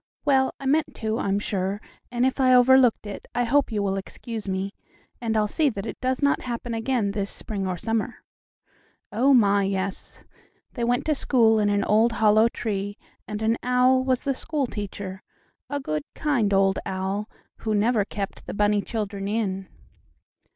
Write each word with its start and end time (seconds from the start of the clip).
Well, 0.25 0.55
I 0.59 0.65
meant 0.65 0.95
to, 0.95 1.19
I'm 1.19 1.37
sure, 1.37 1.79
and 2.09 2.25
if 2.25 2.39
I 2.39 2.55
overlooked 2.55 3.05
it 3.05 3.27
I 3.35 3.43
hope 3.43 3.71
you 3.71 3.83
will 3.83 3.97
excuse 3.97 4.47
me, 4.49 4.71
and 5.21 5.37
I'll 5.37 5.45
see 5.47 5.69
that 5.69 5.85
it 5.85 6.01
does 6.01 6.23
not 6.23 6.41
happen 6.41 6.73
again 6.73 7.11
this 7.11 7.29
spring 7.29 7.67
or 7.67 7.77
summer. 7.77 8.23
Oh, 9.11 9.31
my, 9.31 9.61
yes; 9.61 10.23
they 10.73 10.83
went 10.83 11.05
to 11.05 11.13
school 11.13 11.59
in 11.59 11.69
an 11.69 11.83
old 11.83 12.13
hollow 12.13 12.47
tree, 12.49 12.97
and 13.27 13.43
an 13.43 13.59
owl 13.61 14.03
was 14.03 14.23
the 14.23 14.33
school 14.33 14.65
teacher 14.65 15.21
a 15.69 15.79
good, 15.79 16.01
kind 16.15 16.51
old 16.51 16.79
owl, 16.83 17.29
who 17.57 17.75
never 17.75 18.03
kept 18.03 18.47
the 18.47 18.55
bunny 18.55 18.81
children 18.81 19.27
in. 19.27 19.67